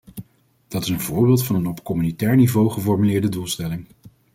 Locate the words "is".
0.83-0.89